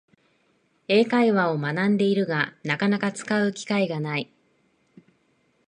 [0.87, 4.31] 英会話を学んでいるが、なかなか使う機会がない